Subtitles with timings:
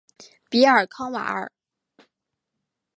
[0.49, 1.51] 比尔康瓦尔。